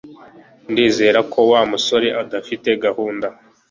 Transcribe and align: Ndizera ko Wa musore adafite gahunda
Ndizera 0.71 1.19
ko 1.31 1.39
Wa 1.51 1.61
musore 1.71 2.07
adafite 2.21 2.69
gahunda 2.83 3.27